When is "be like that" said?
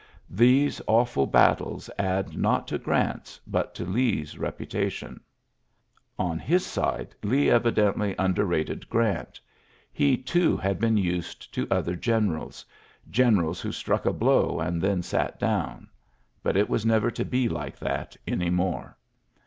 17.23-18.17